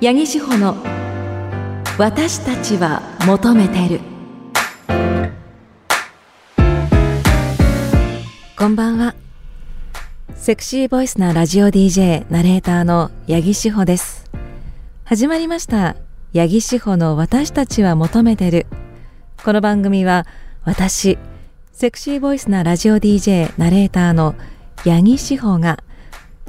[0.00, 0.76] 八木志保の
[1.98, 4.00] 私たちは求めてる。
[8.56, 9.16] こんばんは。
[10.36, 14.30] セクシーボイスなラジオ DJ ナレーターの八木志保です。
[15.02, 15.96] 始まりました。
[16.32, 18.66] 八木志保の私たちは求めてる。
[19.44, 20.26] この番組は
[20.62, 21.18] 私
[21.72, 24.36] セクシーボイスなラジオ DJ ナレーターの
[24.84, 25.82] 八木志保が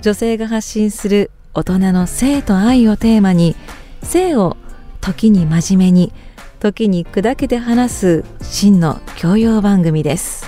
[0.01, 3.53] 女性が発信する大人の性と愛をテーマに
[4.01, 4.55] 性を
[5.01, 6.13] 時に真面目に
[6.61, 10.45] 時に砕けて話す真の教養番組です。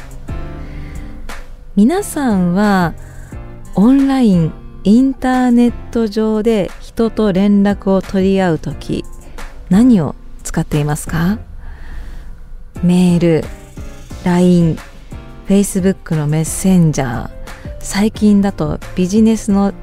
[1.75, 2.93] 皆さんは
[3.75, 4.53] オンライン
[4.85, 9.03] インターネット上で人と連絡を取り合う時
[9.69, 11.39] 何を使っていますか？
[12.83, 13.43] メール
[14.23, 14.77] LINE、
[15.49, 17.30] Facebook のメッセンジャー
[17.81, 19.73] 最近だとビジネスの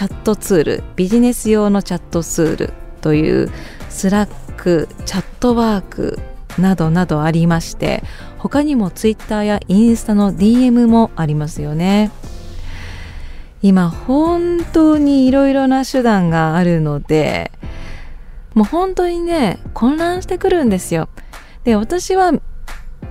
[0.00, 3.50] チャットツールビジネス用のチャットツールという
[3.90, 6.18] Slack チャットワーク
[6.56, 8.02] などなどありまして
[8.38, 12.12] 他にもツイッターやインスタの DM もありますよね。
[13.60, 17.52] 今本当にいろいろな手段があるので
[18.54, 21.10] もう本当にね混乱してくるんですよ。
[21.64, 22.32] で私は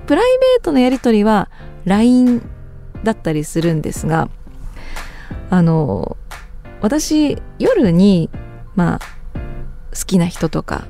[0.08, 1.52] プライベートのやり取りは
[1.86, 2.42] LINE
[3.04, 4.28] だったりするんですが
[5.52, 6.18] あの
[6.82, 8.30] 私夜に
[8.76, 9.00] まあ
[9.94, 10.86] 好きな人とか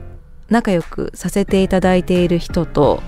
[0.49, 3.01] 仲良くさせていただいている人と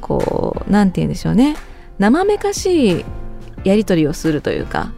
[0.00, 1.56] こう何て言うんでしょうね。
[1.98, 3.04] 生めかしい
[3.64, 4.92] やり取りをするというか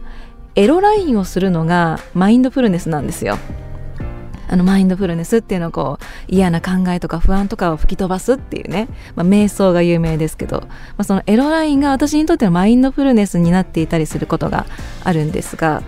[0.55, 3.37] エロラインをするのがマインドフルネスなんですよ。
[4.49, 10.67] あのマインドフルネスっていうのをこう嫌な考えとか不安とかを吹き飛ばすっていうね、まあ、瞑想が有名ですけど、ま
[10.99, 14.65] あ、そのエロラインが私にとってはマインドフルネスになっていたりすることが
[15.03, 15.83] あるんですが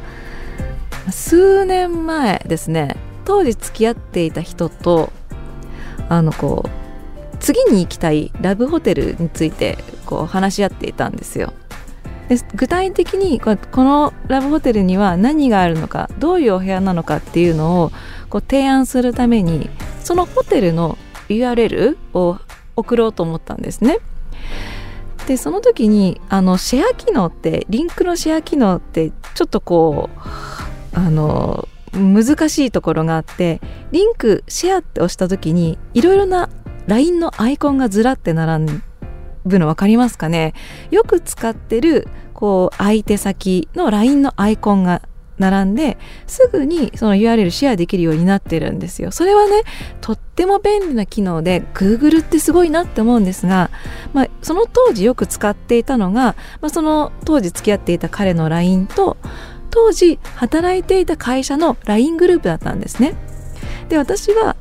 [1.11, 5.11] 数年前ですね当時付き合っていた人と
[6.09, 11.53] あのこう次に行きたいラブホテルについてこう話し合っていたんですよ。
[12.27, 17.91] で具体的にこのラブホテルには何があるのかどういうお部屋なのかっていうのを
[18.29, 19.69] こう提案するために
[20.03, 20.97] そのホテルの
[21.27, 22.37] URL を
[22.75, 23.97] 送ろうと思ったんですね。
[25.27, 30.19] でその時にあのシェア機能ってリンクのシェア機能ってちょっとこう
[30.99, 33.61] あの難しいところがあって
[33.91, 36.49] リンクシェアって押した時にいろいろな
[36.87, 38.81] LINE のアイコンがずらって並
[39.45, 40.53] ぶの分かりますかね？
[40.91, 45.01] よく使ってるこう相手先の LINE のアイコンが
[45.37, 49.11] 並んですぐにその URL シェアできるようになってるんですよ。
[49.11, 49.63] それはね
[50.01, 53.71] とっても便利な機能で Google ってすごいなって思うんですが、
[54.13, 59.17] まあ、その当時よく使っていたのが、まあ、その当時付き合っていた彼の LINE と
[59.69, 63.15] 当時働いていた会社の LINE グループだったんですね。
[63.89, 64.55] で私は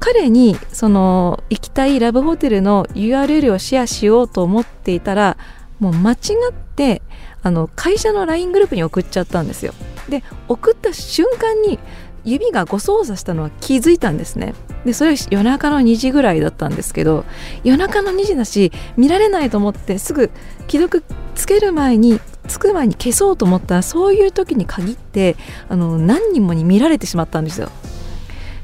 [0.00, 5.36] 彼にその行きたいラブホテルの URL をシェアしようと思っていたら
[5.80, 6.16] もう間違
[6.50, 7.02] って
[7.42, 9.74] あの会社の LINE グループに送っちゃったんですよ。
[10.08, 11.78] で送った瞬間に
[12.24, 14.54] 指が誤操作したのは気づいたんですね
[14.84, 17.24] でそれは夜中の2時ぐらいだったんですけど
[17.64, 20.30] 夜中の2時だし見られないと思ってすぐ
[20.68, 21.04] 既読
[21.34, 25.36] つける前につく前に消そうと思ったらそういう時に限って
[25.68, 27.70] あの何人もに見られてしまったんですよ。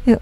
[0.06, 0.20] で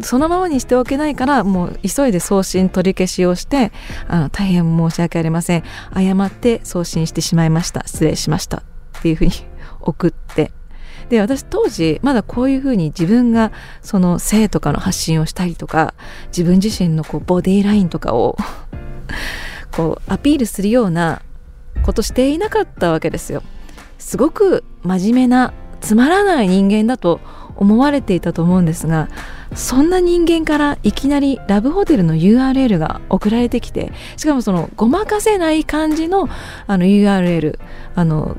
[0.00, 3.70] そのままにしておけないからもう急いで送信取り消しをして
[4.08, 5.62] あの大変申し訳ありません。
[5.92, 7.84] 誤って送信してしまいました。
[7.86, 8.62] 失礼しましたっ
[9.02, 9.32] ていうふうに
[9.80, 10.52] 送って。
[11.08, 13.52] で私当時まだこういうふうに自分が
[13.82, 15.94] その性とかの発信をしたりとか
[16.28, 18.38] 自分自身のこうボディーラインとかを
[19.70, 21.20] こうアピールするような
[21.82, 23.42] ことしていなかったわけですよ。
[23.98, 27.20] すごく真面目なつまらない人間だと
[27.56, 29.08] 思われていたと思うんですが
[29.54, 36.28] そんな人間からいきなりラブホテルの URL が送られてきてしかもそのごまかせない感じの
[36.66, 37.58] あの URL
[37.94, 38.36] あの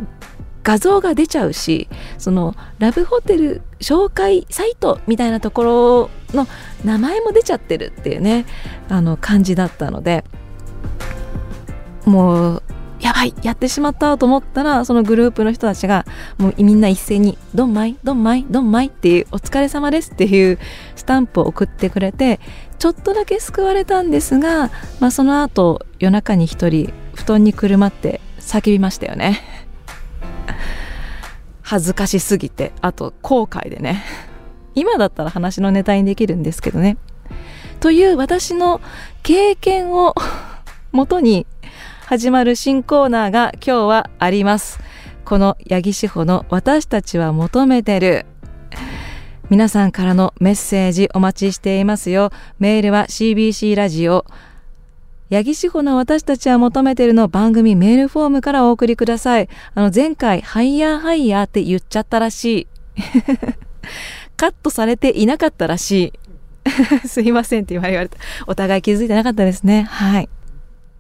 [0.64, 1.88] 画像が出ちゃうし
[2.18, 6.48] そのラブホテル紹介サイトみたいなところの
[6.84, 8.46] 名前も出ちゃってるっていうね
[8.90, 10.26] あの感じだったので
[12.06, 12.64] もう
[13.00, 16.06] やばいやってしまったと思ったらそのグループの人たちが
[16.38, 20.60] もうみんな一斉に「ドンマイドンマイドンマイ」っていう「お疲れ様です」っていう
[20.96, 22.40] スタンプを送ってくれて
[22.80, 24.70] ちょっとだけ救われたんですが、
[25.00, 29.42] まあ、その後夜中に一人布団にくるまって叫びましたよね。
[31.62, 34.04] 恥ずかしすぎてあと後悔でね
[34.76, 36.98] 今だったら話のネタにできるんですけどね
[37.80, 38.82] という私の
[39.24, 40.14] 経験を
[40.92, 41.48] もとに
[42.06, 44.80] 始まる新コーナーが今日はあります
[45.26, 48.28] この八木志保の私たちは求めてる
[49.50, 52.32] 皆さんからのメッセージお待ちしていますよ。
[52.58, 54.26] メールは CBC ラジオ。
[55.32, 59.50] 八木志保の私たちは求めてるの番組メールフォームからお送りください。
[59.76, 62.68] あの前回、ハイヤーハイヤーって言っちゃったらしい。
[64.36, 66.14] カットされていなかったらし
[67.04, 67.06] い。
[67.08, 68.18] すいませんって言われた。
[68.48, 69.84] お互い気づいてなかったですね。
[69.84, 70.30] はい。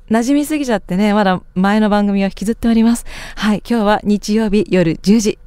[0.10, 3.06] 馴染みすぎちゃってね、まだ前の番組を引きずっております。
[3.36, 3.64] はい。
[3.68, 5.40] 今日は日曜日夜10時。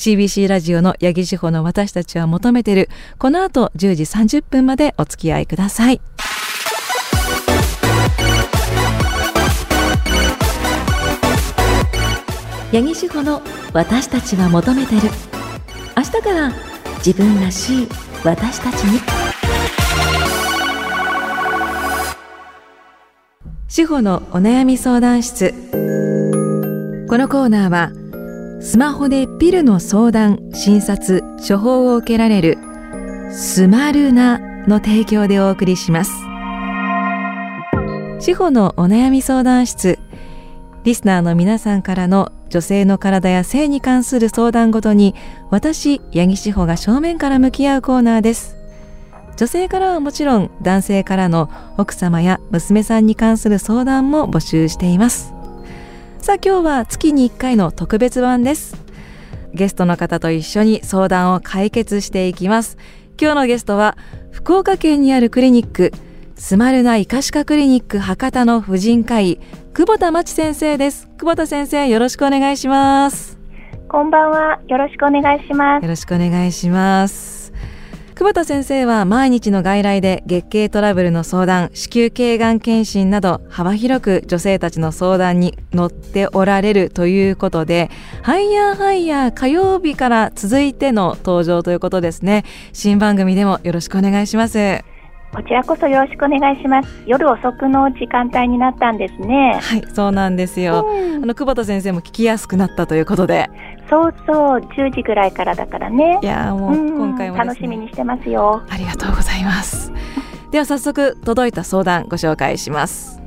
[0.00, 2.88] CBC ラジオの八木志保の私たちは求めてる
[3.18, 6.00] この後10時30分までお付き合いください
[12.72, 13.42] 八木志保の
[13.74, 15.02] 私たちは求めてる
[15.94, 16.52] 明日から
[17.04, 17.88] 自分らしい
[18.24, 19.29] 私たちに
[23.72, 25.54] 志保のお悩み相談室
[27.08, 27.92] このコーナーは
[28.60, 32.58] スマホでピルの相談、診察、処方を受けられる
[33.30, 36.10] スマルナの提供でお送りします。
[38.18, 40.00] 司法のお悩み相談室
[40.82, 45.14] リスナーの皆さんからの女性の体や性に関する相談ごとに
[45.50, 48.59] 私、八木志保が正面から向き合うコーナーです。
[49.36, 55.32] 女性からはもちろん男性からの奥様や娘さんに関する相談も募集しています。
[56.18, 58.76] さあ今日は月に1回の特別版です。
[59.54, 62.76] ゲストの方と一緒に相談を解決していきます。
[63.20, 63.96] 今日のゲストは
[64.30, 65.92] 福岡県にあるクリニック
[66.36, 69.40] スマルナ医科歯科クリニック博多の婦人科医
[69.74, 71.08] 久保田真知先生です。
[71.18, 73.38] 久保田先生よろしくお願いします。
[73.88, 74.60] こんばんは。
[74.68, 75.82] よろしくお願いします。
[75.82, 77.39] よろしくお願いします
[78.20, 87.88] 久保田先生は毎日の外来で月経トラブルの相談子宮頸がん検診など幅広く女性たちの相談に乗っておられるということで
[88.22, 92.44] ハイヤーハイヤー火曜日から続いての登場ということですね
[92.74, 94.84] 新番組でもよろしくお願いします
[95.32, 96.88] こちらこそよろしくお願いします。
[97.06, 99.60] 夜遅くの時間帯になったんですね。
[99.62, 100.84] はい、そうなんですよ。
[100.88, 103.48] うん、あの久保田先生も聞きやすくなったということで。
[103.90, 106.20] そうそう、10時ぐらいからだからね。
[106.22, 108.62] いやもう今回も、ね、楽しみにしてますよ。
[108.68, 109.92] ありがとうございます。
[110.52, 113.20] では早速届いた相談ご紹介します。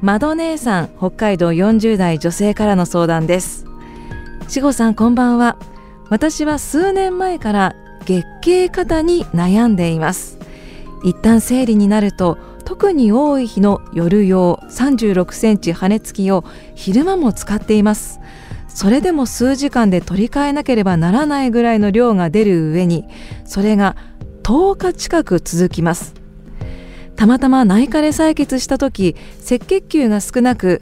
[0.00, 3.66] マド姉さん、北海道40代女性からの相談です。
[4.46, 5.56] 志保さんこんばんは。
[6.08, 7.74] 私は数年前から
[8.06, 10.38] 月経過多に悩んでいます。
[11.04, 16.44] 一旦生理になると特に多い日の夜用36センチ羽根付きを
[16.74, 18.20] 昼間も使っています
[18.78, 23.06] それでも数時間で取り替えなければならないぐらいの量が出る上に
[23.44, 23.96] それが
[24.44, 26.14] 10日近く続きます。
[27.16, 30.80] たまたま内科で採血した時赤血球が少なく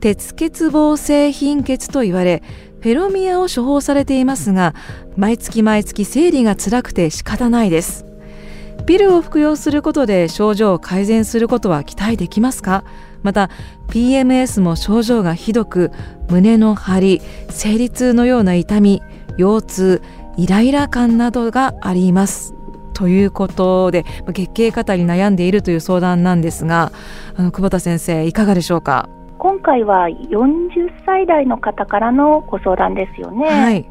[0.00, 2.42] 鉄欠乏性貧血と言われ
[2.80, 4.74] フェロミアを処方されていますが
[5.16, 8.04] 毎月毎月生理が辛くて仕方ないです。
[8.86, 12.82] ピルを服用することで症状を改善することは期待できますか？
[13.26, 13.50] また
[13.88, 15.90] PMS も症状がひどく
[16.30, 19.02] 胸の張り生理痛のような痛み
[19.36, 20.02] 腰痛
[20.36, 22.54] イライラ感などがあります。
[22.94, 26.92] ということで月経過多に悩んでいるという相談なんですが
[27.34, 29.08] あの久保田先生いかがでしょうか？
[29.38, 30.70] 今回は40
[31.04, 33.48] 歳代の方からのご相談ですよね。
[33.48, 33.90] はい、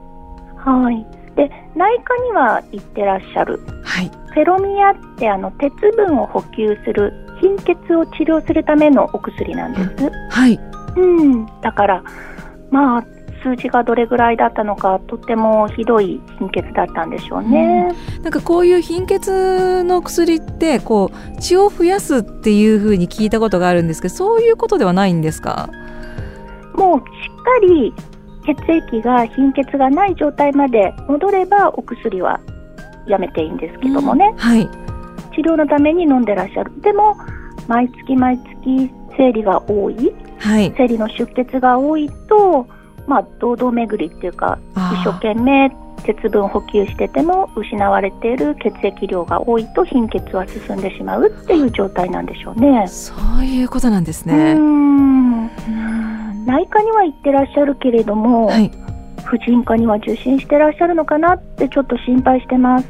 [0.56, 1.06] はい。
[1.36, 10.12] で内科には行ってらっしゃる、はい、フェロミアってあの鉄分を補給する貧血を治療するためのお薬なんです。
[10.30, 10.60] はい、
[10.98, 12.04] うん、だから
[12.72, 13.06] まあ
[13.44, 25.70] 数字がどれぐらいだったのかとってもひどい貧血だったんでしょうね、うん、なんかこういう貧血の薬ってこう血を増やすっていうふうに聞いたことがあるんですけどそういうことではないんですか？
[26.74, 27.06] もうしっ
[27.44, 27.94] かり
[28.46, 32.40] 血液が貧血がない状態まで戻ればお薬は
[33.06, 34.68] やめていいんですけどもね、うん、はい、
[35.36, 37.18] 治療のために飲んでらっしゃるでも
[37.68, 42.68] 毎月毎月生理が多い、はい、生理の出血が多いと、
[43.08, 45.72] まあ、堂々巡りっていうか一生懸命
[46.04, 52.88] 鉄分補給してても失われている血液量が多いと貧血は進んでしまうっていう状態なんでしょうね。
[52.88, 54.54] そういうことなんですね。
[54.54, 55.50] うん
[56.46, 58.72] 内科には行ってらっしゃるけれども、はい、
[59.24, 62.88] 婦人科には受診してらっしゃるのかなってちょっと心配してます。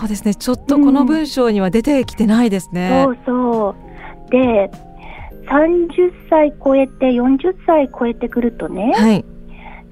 [0.00, 0.34] はあ、そうですね。
[0.34, 3.04] ちょっとこの文章には出てきてないですね。
[3.06, 3.74] うん、そうそ
[4.28, 4.30] う。
[4.30, 4.70] で、
[5.50, 5.88] 30
[6.30, 9.24] 歳超えて40歳超えてくるとね、はい、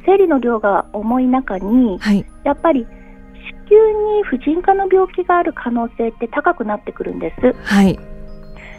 [0.06, 2.86] 生理の量が重い中に、はい、やっぱり
[3.68, 7.54] 子宮に婦人科の病気がある可能性って高くなってくるんです。
[7.64, 7.98] はい。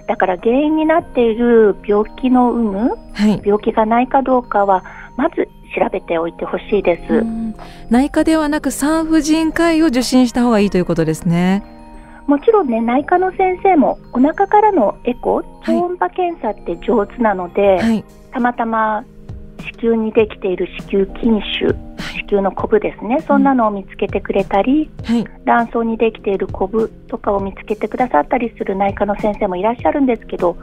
[0.07, 4.83] だから原因になっている病気の有無、はい、病気がないかどうかは
[5.17, 7.23] まず調べておいてほしいです。
[7.89, 11.63] 内科ではなく産婦人科医を受診した方がいいということですね。
[12.27, 19.03] もちろんね内科の先生もお腹からのエコ超音波検査って上手なので、はい、たまたま
[19.81, 21.25] 子宮にできている子宮筋
[21.59, 21.75] 腫
[22.27, 23.23] 子宮のコブですね。
[23.27, 30.55] そんなのを見つけてくれたり、はい、卵巣にできているコブとかを見つけてくださったりする内科の先生もいらっしゃるんですけど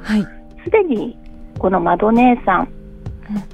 [0.65, 1.19] すで、はい、に
[1.59, 2.69] この窓姉さん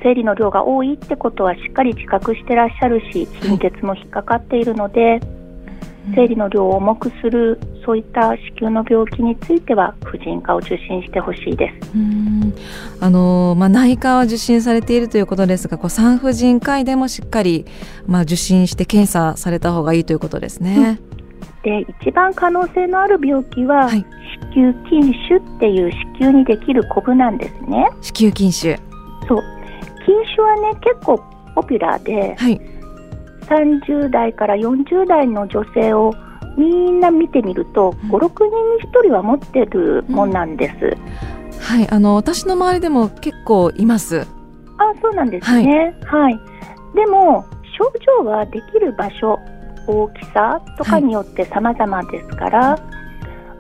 [0.03, 5.21] 生理の量が多いってことはしっかり自覚してらっしゃるし貧血も引っかかっているので、
[6.15, 11.91] 生理の量を重くするそういった子宮の病気については婦人科を受診してほしいです。
[13.01, 17.67] あの、まあ、内科は受診されているということですがこう産婦人科医でもしっかり、
[18.07, 21.01] まあ、受診して検査された方がいいということですね。
[21.39, 24.05] うん、で一番可能性のある病気は、はい、
[24.55, 27.89] 子宮筋腫っていう子宮にできるコブなんですね。
[28.01, 28.92] 子宮筋腫
[30.05, 31.19] 筋腫はね結構
[31.55, 32.61] ポピュラーで、はい、
[33.47, 36.15] 30代から40代の女性を
[36.57, 40.75] みんな見てみると、うん、56人に1人は持ってるもんなんです。
[40.85, 41.91] うん、はい。
[41.91, 44.27] あの私の周りでも結構います。
[44.79, 46.41] あそうなんですね、はい、はい、
[46.95, 47.45] でも
[47.79, 47.93] 症
[48.23, 49.39] 状はできる場所
[49.87, 52.81] 大きさとかによって様々ですから、はい、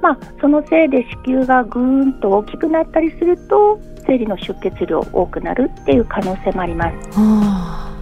[0.03, 7.19] まあ、そのせいで子宮がぐーんと大きくなったりすると生理の出血量多くなるっていう可能性もあります。
[7.19, 7.93] はあ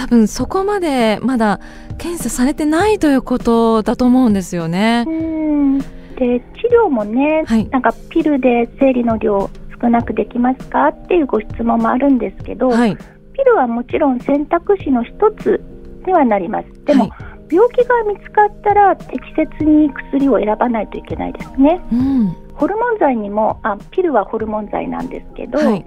[0.00, 1.60] 多分そこまでまだ
[1.98, 5.04] 検査されてないということだと思うんですよね。
[5.06, 9.50] うんで治療もね、はい、なんかピルで生理の量
[9.80, 15.62] 少なくできますかっていうご質問もあるんですけど、はい、ピルはもちろん選択肢の一つ
[16.04, 16.84] ではなります。
[16.84, 21.80] でも、はい、病気が見つかったら適切に薬を選ばないといけないですね。
[21.92, 25.84] うん、ホルモン剤にもあピルはホルモン剤なんですけど、はい、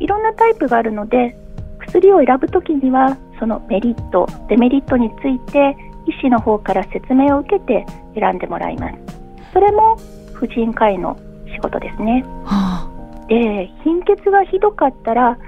[0.00, 1.36] いろんなタイプがあるので
[1.80, 8.98] 薬を選ぶときにはそのメリットデメリットについて医師の方から説明を受けて選んでもらいます。
[9.52, 9.96] それも
[10.32, 11.18] 婦人科医の
[11.52, 12.88] 仕事ですね、は
[13.24, 15.38] あ、で貧血がひどかったら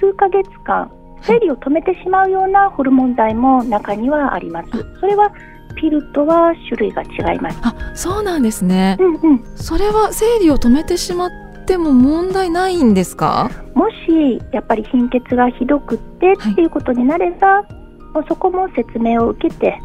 [0.00, 0.90] 数ヶ月間
[1.22, 4.70] 生理を止めてしまうようなホルモン剤も中にはあります。
[5.00, 5.32] それは
[5.76, 7.58] ピルとは種類が違います。
[7.62, 11.30] あそうなんですね、うんうん、それは生理を止めてしまっ
[11.64, 13.50] ても問題ないんですか？
[13.74, 19.78] もしやっぱり貧血がひどくってっていうことになれば、はい、そこも説明を受けて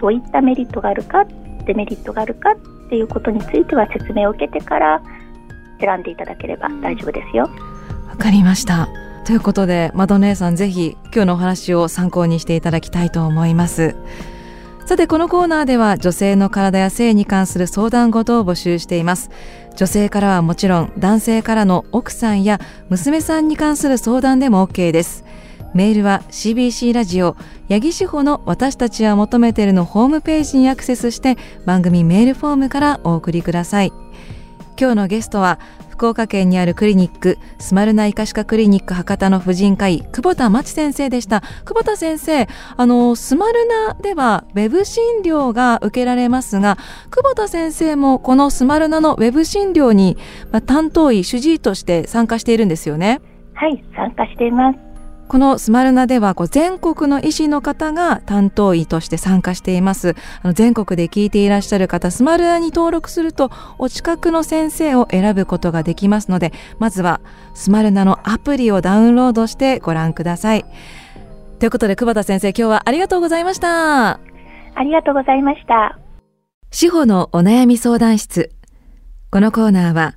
[0.00, 1.24] どういったメリットがあるか
[1.66, 5.02] デメリットがあるかっていうことについては説明を受けてから
[5.78, 7.50] 選んでいただければ大丈夫ですよ。
[8.08, 8.88] わかりました
[9.24, 13.94] ということでマド姉さんぜひ今日のお話を参考にしていただきたいと思います。
[14.86, 19.30] さてこのコーナーでは女性の体や性に関する相談事を募集しています。
[19.76, 22.58] 女性からはもちろん男性からの奥さんや
[22.88, 25.24] 娘さんに関する相談でも OK です。
[25.74, 27.36] メールは CBC ラジオ
[27.68, 33.92] 八木志保の私たちは求めてるのホームページにアクセスして番組メールフォームからお送りください。
[34.76, 35.60] 今日のゲストは
[36.00, 41.42] 福岡県にあるクリニックスマルナ医科歯科クリニック博多の婦人科医久保田真知先生でした。
[41.66, 46.78] 久保田先生あのスマルナではウェブ診療が受けられますが
[47.10, 50.16] 久保田先生もこのスマルナのウェブ診療に、
[50.50, 53.20] まあ、担当医主治医として参加しているんですよね。
[53.52, 54.89] はい参加しています。
[55.30, 60.16] このスマルナではこう全国の医師の方が担当医として参加しています。
[60.42, 67.20] あの全国で聞いていらっしゃる方スマルナに登録するとお近くの先生を選ぶことができますのでまずは
[67.54, 70.64] スマルナのアプリをダウンロードしてご覧ください。
[71.60, 74.14] ということで久保田先生今日はありがとうございました。
[74.14, 74.20] あ
[74.82, 75.96] りがとうございました。
[76.72, 78.50] 司法のお悩み相談室。
[79.30, 80.14] このコーナーは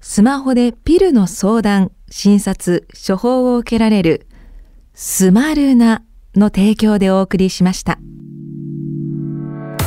[0.00, 4.27] スマホでピルの相談診察処方を受けられる
[5.00, 6.02] スマルナ
[6.34, 8.00] の提供でお送りしました。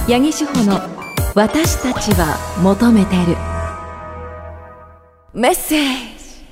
[0.08, 0.80] 八木志保の
[1.36, 3.36] 私たちは求めてる。
[5.34, 5.84] メッセー
[6.18, 6.48] ジ。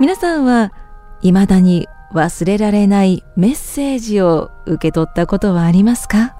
[0.00, 0.72] 皆さんは
[1.20, 6.36] 未だに忘れられないメッセージを受け取ったことはありますか？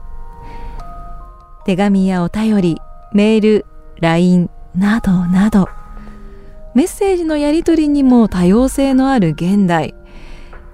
[1.66, 2.80] 手紙やお便り、
[3.12, 3.66] メール、
[4.00, 5.68] LINE などなど。
[6.74, 9.94] メッセージのやり取りにも多様性のある現代。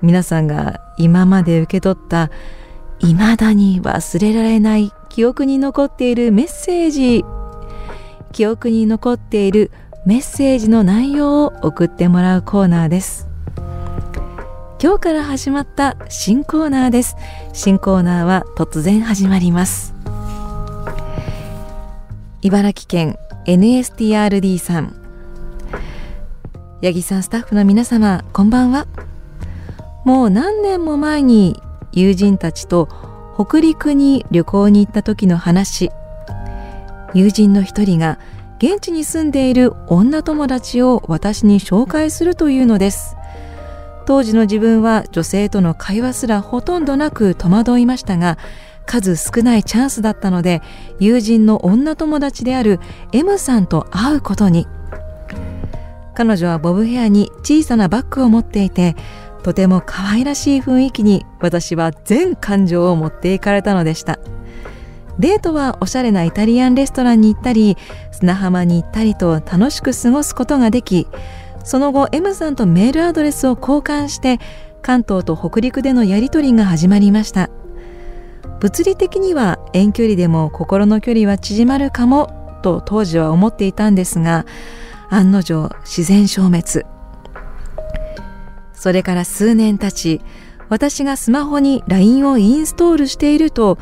[0.05, 2.31] 皆さんが今まで受け取った
[3.01, 7.25] 未だに忘れられない記憶に残っているメッセージ。
[8.33, 9.71] 記憶に残っている
[10.05, 13.29] メッセージの内容を送ってもらうコーナーです。
[14.83, 17.17] 今日から始まった新コーナーです。
[17.55, 19.95] 新コーナーは突然始まります。
[22.43, 24.95] 茨城県 NSTRD さん。
[26.83, 28.87] 八木さんスタッフの皆様こんばんは。
[30.05, 31.61] もう何年も前に
[31.93, 32.89] 友人たちと
[33.37, 35.91] 北陸に旅行に行った時の話。
[37.15, 38.19] 友人の一人が
[38.59, 43.17] 現地に住んでいる女友達を私に紹介するというのです。
[44.07, 48.37] 当時の自分は女性との会話すらほとんどなく戸惑いましたが
[48.85, 50.61] 数少ないチャンスだったので
[51.01, 52.81] 友人の女友達である
[53.13, 54.67] M さんと会うことに。
[56.15, 58.95] 彼女はボブヘアに小さなバッグを持っていて
[59.45, 64.19] とても可愛らしい雰囲気に私は全感情を持っていかれたのでした。
[65.19, 67.77] デートはおしゃれなイタリアンレストランに行ったり
[68.11, 71.07] 砂浜に行ったりと楽しく過ごすことができ
[71.63, 74.41] その後 M さんとメールアドレスを交換して
[74.83, 77.49] 関東と北陸でのやり取りが始まりました。
[78.61, 84.47] 物理的には遠距離でも心の距離は縮まるかもと当時は思っていたんですが
[85.11, 86.94] 案の定自然消滅。
[88.85, 90.21] それから数年経ち
[90.69, 93.79] 私がスマホに LINE をインストールしていると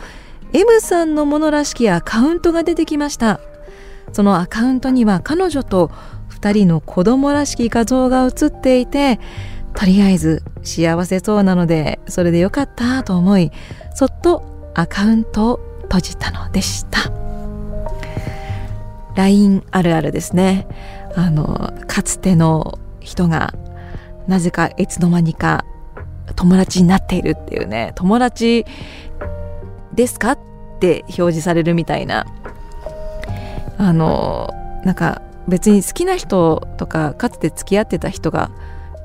[0.53, 3.41] M さんのものらしきアカウントが出てきました。
[4.13, 5.91] そのアカウントには彼女と
[6.31, 9.19] 2人の子供らしき画像が写っていて
[9.75, 13.51] とりあえず幸せそうなのでそれでよかったと思い
[13.97, 17.11] そっとアカウントを閉じたのでした。
[19.17, 20.69] LINE あるあるですね。
[21.17, 23.53] あのかつての人が
[24.27, 25.65] なぜかいつの間にか
[26.37, 28.65] 友達になっているっていうね友達
[29.93, 30.39] ですかっ
[30.81, 32.27] て表示されるみたいな。
[33.79, 34.49] あの
[34.85, 38.51] なんか別に好きな人とかかつて付き合ってた人が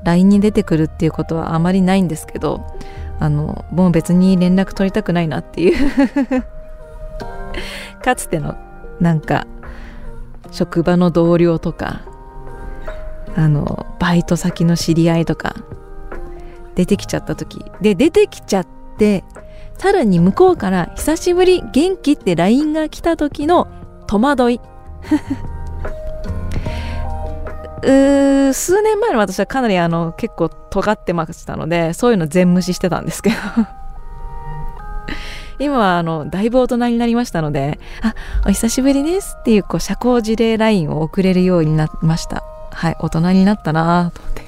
[0.04, 2.64] LINE に出てくるっていうことはあまりないんですけど
[3.18, 5.76] あのもう別に連絡取りたくないなっていう。
[8.02, 8.54] かつての
[9.00, 9.46] なんか
[10.52, 12.02] 職場の同僚とか
[13.36, 15.54] あのバイト先の知り合いとか
[16.74, 17.64] 出てきちゃった時。
[17.80, 18.66] で出てきちゃっ
[18.98, 19.24] て
[19.78, 23.68] さらに向こうから久しぶり元気って LINE が来た時の
[24.06, 24.60] 戸惑い。
[27.82, 33.36] う数年前の私はかなりあの結構尖ってましたのでそういうの全無視してたんですけど。
[35.60, 38.14] 今はあのだいぶ大人になりましたのであ
[38.46, 42.44] お久しぶりですっていうこう社交辞令 LINE を送れるようになりました。
[42.70, 44.42] はい大人になったなと思って。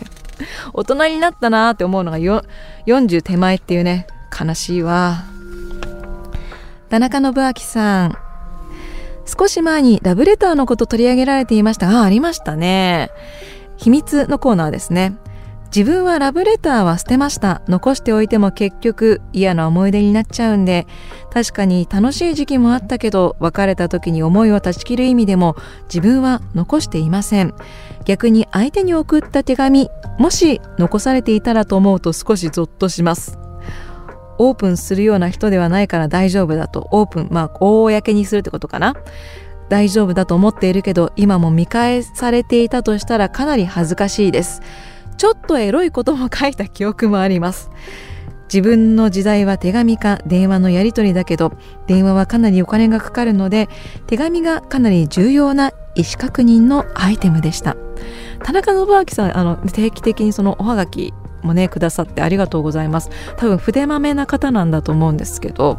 [0.72, 4.06] 大人になったなって思うのが40手前っていうね
[4.38, 5.24] 悲しいわ。
[6.88, 8.18] 田中信明さん。
[9.26, 11.86] 少し前にラブレターのこと取り上げられていました。
[11.86, 13.10] があありましたね。
[13.76, 15.16] 秘密のコーナーですね。
[15.74, 17.62] 自分はラブレターは捨てました。
[17.68, 20.88] 残しておいても結局嫌な思い出になっちゃうんで
[21.32, 25.54] 確かに楽しい時期もあったけど別れた時に思いを断ち切る意味でも
[25.84, 27.54] 自分は残していません。
[28.04, 33.38] 逆に相手に送った手紙もし残されていたらと思うと少しゾッとします。
[34.38, 36.88] オープンするような人ではないから大丈夫だと。
[36.92, 38.94] オープンまあ公にするってことかな。
[39.68, 44.62] 大丈夫だと思っているけど今も見返されていたとしたらかなり恥ずかしいです。
[45.16, 47.70] ちょっとエロいことも書いた記憶もあります。
[48.52, 51.52] 自分の時代は手紙か電話のやり取りだけど
[51.86, 53.68] 電話はかなりお金がかかるので
[54.08, 57.76] 手紙がかなり重要な意思確認のアイテムでした。
[58.42, 63.10] 田中信明さんあの定期的にそのおはがきもねくださってありがとうございます。
[63.36, 65.78] 多分筆まめな方なんだと思うんですけど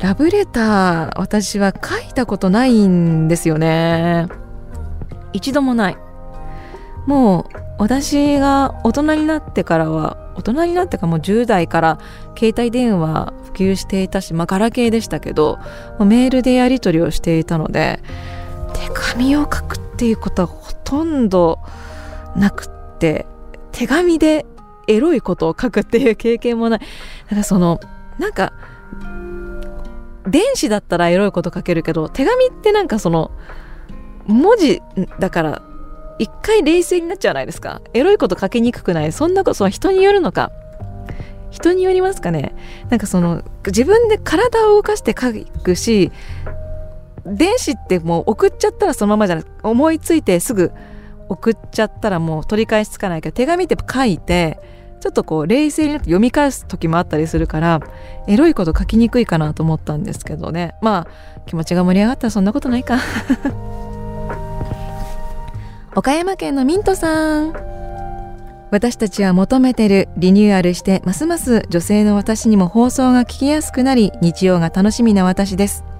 [0.00, 4.26] ラブレター私は書いたことないんですよね。
[5.32, 5.96] 一度もない。
[7.06, 11.98] もう私が大人になってからは大人になってかもう10代から
[12.38, 15.58] 携帯電話普及していたし、まあ、ガラケーでしたけど
[15.98, 18.00] メールでやり取りをしていたので
[18.74, 20.48] 手紙を書くっていうことは
[20.92, 21.58] とんど
[22.36, 23.24] なくって
[23.72, 24.44] 手紙で
[24.88, 26.80] エロいことを書くっていう経験もない。
[26.80, 26.86] だ
[27.30, 27.80] からその
[28.18, 28.52] なんか
[30.28, 33.30] 電子だったらエロいこと書けるけど手紙ってなんかその
[34.26, 34.82] 文字
[35.18, 35.62] だから
[36.18, 37.80] 一回冷静になっちゃわないですか。
[37.94, 39.12] エロいこと書きにくくない。
[39.12, 40.50] そんなことその人によるのか。
[41.50, 42.54] 人によりますかね。
[42.90, 46.12] なんかその自分で体を動かして書くし
[47.26, 49.44] 電子ってもう送っちゃったらそのままじゃない。
[49.62, 50.72] 思いついてすぐ
[51.28, 54.58] 送っちゃったらもう取り返しつかないけど手紙って書いて
[55.00, 57.80] ちょっとこう冷静になって読み返す時もあったりするから
[58.28, 60.74] エロいこと書きにくいかなと思ったんですけどね。
[60.80, 62.98] まあ気持ちが盛り上がったらそんなことないか。
[65.94, 67.52] 岡山県のミントさん。
[68.70, 75.91] 私たちは求めてるリニューアルしてますます女性の私にも放送が聞きやすくなり日曜が楽しみな私です。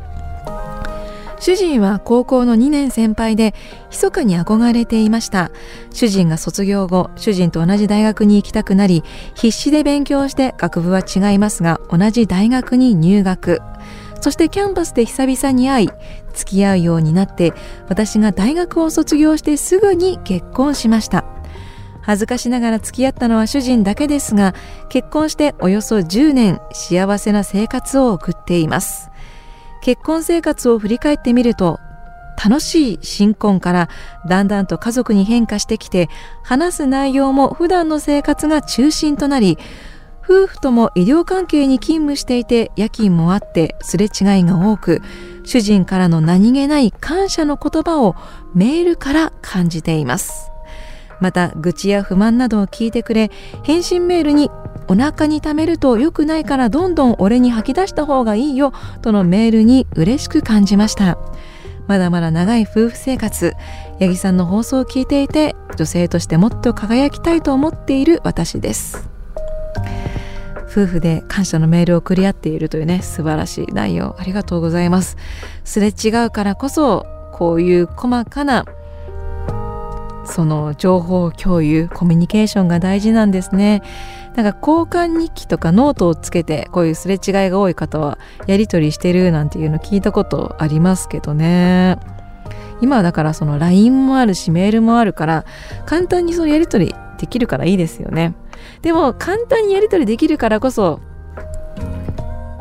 [1.43, 3.53] 主人は高校の2年先輩で
[3.91, 5.51] 密かに憧れていました。
[5.93, 9.03] 主人が卒業後主人と同じ大学に行きたくなり
[9.35, 13.61] 必死で勉強して学部は違いますが同じ大学に入学。
[14.21, 15.89] そしてキャンパスで久々に会い
[16.33, 17.53] 付き合うようになって
[17.89, 21.25] 私が大学を卒業してすぐに結婚しました。
[22.03, 24.55] 恥ずかしながら付き合ったのは主人だけですが
[24.89, 29.12] 結婚しておよそ10年幸せな生活を送っています。
[29.83, 31.79] 結婚生活を振り返ってみると
[32.43, 33.89] 楽しい新婚から
[34.27, 36.09] だんだんと家族に変化してきて
[36.43, 39.59] 話す内容も普段の生活が中心となり
[40.25, 45.03] 夫婦とも医療関係に勤務していて夜勤もあってすれ違いが多く
[45.45, 48.15] 主人からの何気ない感謝の言葉を
[48.55, 50.53] メールから感じています。
[51.21, 53.31] また愚痴や不満などを聞いてくれ
[53.63, 54.51] 返信メールに
[54.89, 61.19] お腹に溜めると良くないからどんどん俺に吐き出した方がいいよとのメールに嬉しく感じました。
[61.87, 63.55] まだまだ長い夫婦生活。
[64.01, 69.09] 八木さんの放送を聞いていて女性としてもっと輝きたいと思っている私です。
[70.71, 75.17] 夫婦で感謝のメールを送り合っているというね素晴らしい内容ありがとうございます。
[75.65, 78.65] すれ違うからこそこういう細かな
[80.25, 83.83] その情報共有コミュニケーションが大事なんですね。
[84.37, 91.99] なんか交換日記とかノートをつけてこういうすれ違いが多い方はやり取りしてるなんていうの聞いたことありますけどね。
[92.81, 95.45] 今はだからその LINE もあるしメールもあるから
[95.87, 98.35] 簡単にそのやり取りできるからいいですよね。
[98.81, 101.01] でも簡単にやり取りできるからこそ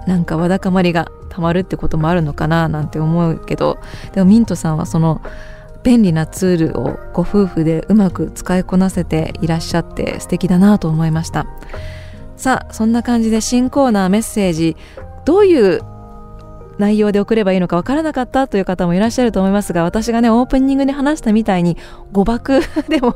[0.05, 3.79] なんかわだかまりがたまるってこともあるのかななんて思うけど。
[4.13, 5.21] でもミントさんはその
[5.83, 11.45] 便利なツールをご夫婦でうまく使いこなせていらっしゃって素敵だなと思いました。
[12.37, 14.75] さあそんな感じで新コーナーメッセージ
[15.25, 15.81] どういう
[16.79, 21.77] 内容で送ればいいのか分からなかったという方もいらっしゃると思いますが私がねオープニングで話したみたいに
[22.11, 23.15] 誤爆 でも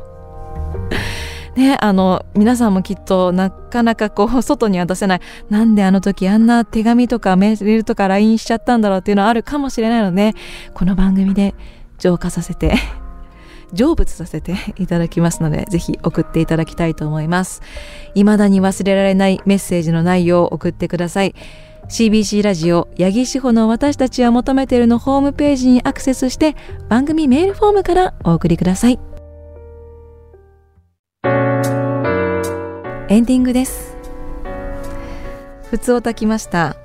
[1.55, 5.21] ね、あの皆さんもきっとなかなかこう外には出せない。
[5.49, 10.33] なんであの時あんな手紙とかメールとか LINE しちゃったんだろうっていうのはあるかもしれないので
[10.73, 11.55] この番組で
[11.97, 12.75] 浄化させて
[13.73, 17.61] 成仏させていただきますのでぜひ送っていただきたいと思います。
[18.13, 21.35] 未だに忘れられないメッセージの内容を送ってください。
[21.89, 26.55] CBC ラジオ八木志保の私たちは求めているのホームページにアクセスして
[26.89, 28.99] 番組メールフォームからお送りください。
[33.07, 33.95] エンディングです。
[35.69, 36.84] ふつを炊きました。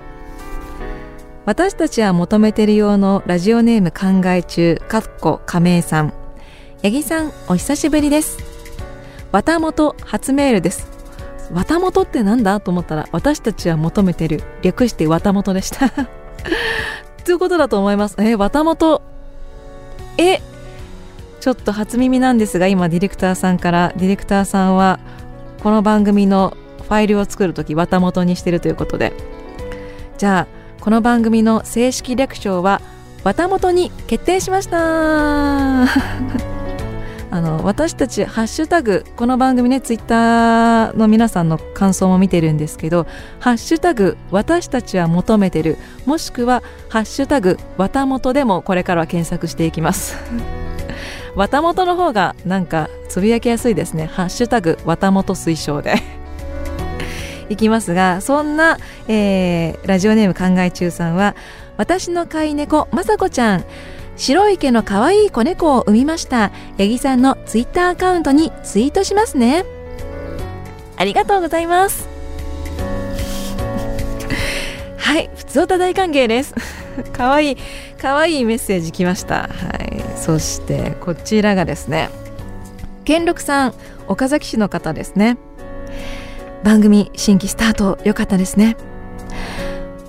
[1.47, 6.13] 私たちは求めてる用のラジオネーム考え中かっこ亀井さん。
[6.83, 8.39] 八木さんお久しぶりです。
[9.33, 10.87] 綿本初メールです。
[11.51, 15.91] 綿本ってなんだと思ったら私たちは求めてる略して綿本でした。
[17.25, 18.17] ということだと思います。
[18.19, 19.01] え綿本
[20.19, 20.43] え
[21.41, 25.01] ちょっと初耳なんですが今ディレクターさんからディレクターさんは
[25.63, 29.15] この番組のファイルを作るとき綿本にしてるということで。
[30.19, 32.81] じゃあこの番組の正式略称は
[33.23, 35.83] 綿本に決定しました。
[37.33, 43.07] あの私たちハッシュタグこの番組ねツイッターの皆さんの感想も見てるんですけど
[43.39, 50.17] ハッシュタグ私たちは求めてるもしくはハッシュタグ綿本でもこれからは検索していきます。
[51.37, 54.11] 綿本の方がなんかつぶやきやすいですね。
[54.13, 56.20] ハッシュタグ綿本推奨で。
[57.51, 61.37] いきますがそんな、えー、ラジオネーム考え中さんは
[61.77, 63.65] 私の飼い猫まさこちゃん。
[64.17, 66.51] 白い毛の可愛い子猫を産みました。
[66.77, 69.65] 八木さんのツイッターアカウントにツイートしますね。
[70.99, 72.07] ありがとうございます。
[74.99, 76.55] はい普通おた大歓迎です。
[77.17, 77.57] 可愛い
[77.99, 79.37] 可愛いメッセージ来ました。
[79.37, 82.11] はいそしてこちらがですね。
[83.07, 83.75] 健六さん
[84.07, 85.39] 岡崎市の方ですね。
[86.63, 88.77] 番組新規スタート良かったですね。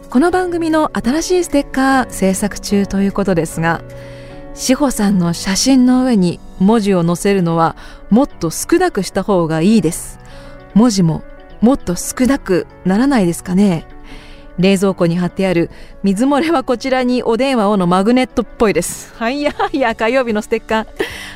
[0.09, 3.81] この番組の新しいステッカー制作中ということですが
[4.53, 7.77] 志保さんの写真の上に文字を載せるのは
[8.09, 10.19] もっと少なくした方がいいです。
[10.73, 11.23] 文字も
[11.61, 13.85] もっと少なくならないですかね。
[14.59, 15.69] 冷蔵庫に貼ってある
[16.03, 19.13] 水漏れはこちらにお電話をのマグネットっぽいです。
[19.15, 20.87] ハイヤーハイヤー火曜日のステッカー。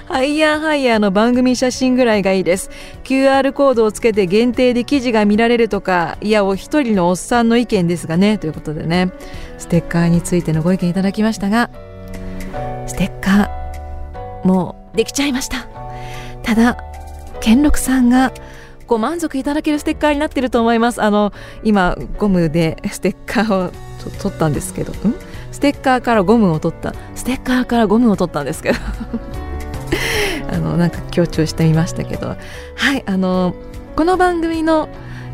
[0.07, 2.69] ハイヤーハイヤーの番組写真ぐらいがいいです。
[3.03, 9.11] QR コードをつけて限定で記事が見られるとかいやお一人のおっさんの意見ですがねということでね。
[9.57, 11.69] ステッカーについてのご意見いただきましたが
[12.87, 15.67] ステッカーもうできちゃいました。
[16.43, 16.77] ただ
[17.41, 18.31] 健六さんが
[18.87, 21.01] ご満足いただけるステッカーになってると思います。
[21.01, 23.71] あの今ゴムでステッカーを
[24.21, 24.91] 取ったんですけど。
[24.93, 24.95] ん？
[25.51, 26.93] ステッカーからゴムを取った。
[27.15, 28.77] ステッカーからゴムを取ったんですけど。
[30.51, 32.35] あのなんか強調してみましたけど。
[32.75, 33.55] はいあの
[33.95, 34.89] この番組の、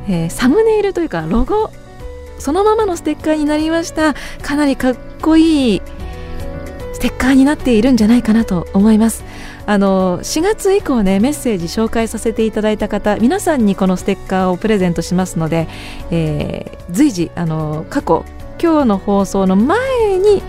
[0.07, 1.71] えー、サムネイルというかロゴ
[2.37, 4.13] そのままのステッカーになりました。
[4.41, 5.81] かなりかっこいい
[6.93, 9.23] ステッカーになっているんじゃないかなと思います。
[9.71, 15.69] あの4月以降ねメッセージ紹介させていただいた方皆さんにこのステッカーをプレゼントしますので、
[16.11, 18.25] えー、随時あの過去
[18.61, 20.43] 今日の放送の前に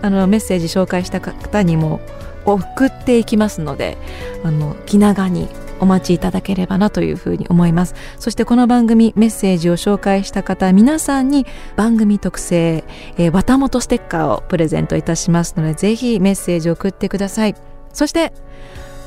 [0.00, 2.00] あのメッセージ紹介した方にも
[2.46, 3.98] 送っていきますので
[4.42, 7.94] あの気長にお待ちいただければなというふうに思います。
[8.18, 11.44] そしてこの番組メッセージを紹介した方皆さんに
[11.76, 12.84] 番組特製、
[13.18, 17.54] えー、綿本ステッカーをプレゼントいたしますのでぜひメッセージを送ってください。
[17.92, 18.32] そして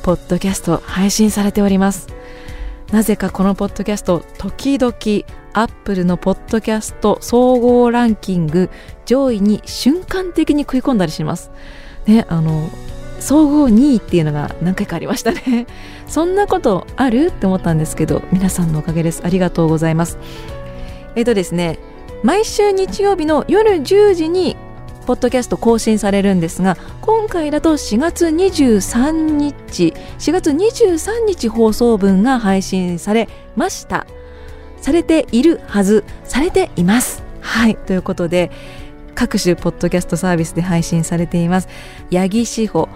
[0.05, 2.09] ポッドキャスト配信されております。
[2.91, 4.93] なぜかこのポッドキャスト時々
[5.53, 8.69] アップルのポッドキャスト総合ランキング
[9.07, 11.49] 上位に瞬間的に食い込んだりします。
[12.05, 12.69] ねあの
[13.19, 15.65] 総合2位っていうのが何回かありましたね。
[16.05, 17.29] そんなことある？
[17.29, 19.23] って思ったんですけど皆さんのおかげです。
[19.25, 20.19] ありがとうございます。
[21.15, 21.79] えっ、とですね
[22.21, 24.55] 毎週日曜日の夜10時に
[25.05, 34.05] ポッドキャスト更新されるんですが今回だと4月23日4月23日放送分が配信されました。
[34.85, 37.23] されているはずされています。
[37.41, 38.51] はいということで
[39.15, 41.69] 各種ポッドキャストサービスで配信されています。
[42.11, 42.87] 八木志保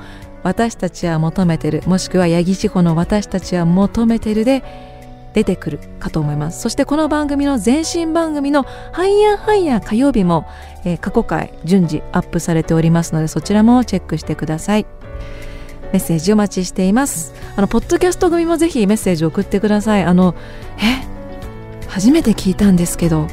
[0.44, 4.64] 私たちは求めてるもしくは八木志保の私たちは求めてるで
[5.34, 6.62] 出てくるかと思います。
[6.62, 10.46] そしてこの番組の前身番組の「ハイヤーハイヤー火曜日も」
[10.86, 14.86] えー、過去回順次アップされておりますのでそちらもチェックしてください。
[15.92, 17.34] メッセージお待ちしています。
[17.56, 20.04] あのポッドキャスト組もぜひメッセージ送ってください。
[20.04, 20.36] あの
[20.78, 21.08] え？
[21.88, 23.28] 初めて聞いたんですけど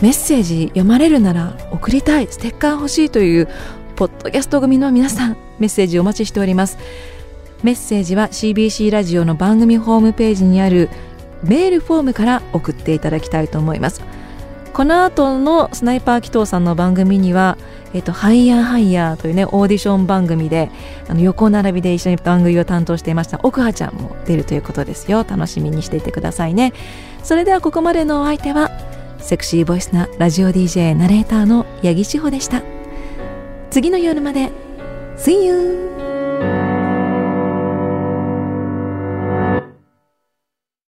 [0.00, 2.28] メッセージ読まれるなら送りたい。
[2.30, 3.48] ステッカー欲しいという
[3.96, 6.78] ポッドキャスト組の皆さんメッセージお待ちしております。
[7.62, 10.88] メッセージは CBC ラジオの番組ホームページにある
[11.42, 14.02] メールフォームから送っていただきたいと思います。
[14.72, 17.56] この後のスナイパー紀藤さんの番組には
[17.96, 20.70] えっと、ハイヤーハイヤーというねオーディション番組で
[21.08, 25.24] あの横並びで一緒に番組を担当していました奥葉ちゃんも出るということですよ。
[25.26, 26.74] 楽しみにしていてくださいね。
[27.22, 28.70] それではここまでのお相手は
[29.18, 32.62] セクシーボイスなラジオ DJ ナレーターの八木志保でした。
[33.70, 34.50] 次の夜まで。
[35.16, 36.05] See you!